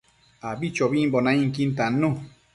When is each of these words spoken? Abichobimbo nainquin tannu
Abichobimbo 0.49 1.17
nainquin 1.25 1.69
tannu 1.77 2.09